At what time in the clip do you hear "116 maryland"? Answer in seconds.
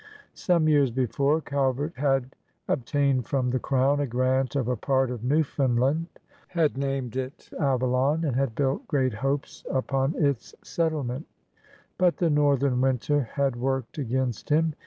9.93-10.95